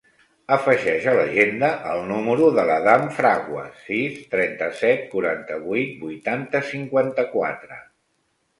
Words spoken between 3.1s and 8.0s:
Fraguas: sis, trenta-set, quaranta-vuit, vuitanta, cinquanta-quatre.